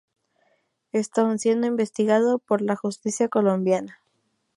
[0.93, 4.01] Esto aun siendo investigado por la justicia colombiana.